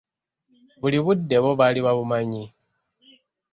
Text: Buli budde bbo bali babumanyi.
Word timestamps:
Buli 0.79 0.97
budde 1.05 1.37
bbo 1.39 1.51
bali 1.59 1.79
babumanyi. 1.85 2.43